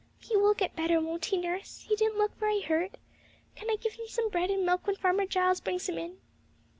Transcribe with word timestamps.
'He 0.19 0.35
will 0.35 0.55
get 0.55 0.75
better, 0.75 0.99
won't 0.99 1.25
he, 1.25 1.37
nurse? 1.37 1.85
He 1.87 1.95
didn't 1.95 2.17
look 2.17 2.35
very 2.39 2.61
hurt. 2.61 2.97
Can 3.55 3.69
I 3.69 3.75
give 3.75 3.93
him 3.93 4.07
some 4.07 4.29
bread 4.31 4.49
and 4.49 4.65
milk 4.65 4.87
when 4.87 4.95
Farmer 4.95 5.27
Giles 5.27 5.61
brings 5.61 5.87
him 5.87 5.99
in?' 5.99 6.17